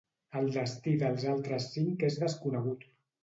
[0.39, 2.89] El destí dels altres cinc és desconegut.